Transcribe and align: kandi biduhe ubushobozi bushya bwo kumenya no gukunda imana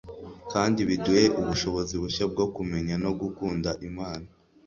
kandi 0.51 0.79
biduhe 0.89 1.23
ubushobozi 1.41 1.93
bushya 2.01 2.25
bwo 2.31 2.45
kumenya 2.55 2.95
no 3.03 3.11
gukunda 3.19 3.69
imana 3.89 4.27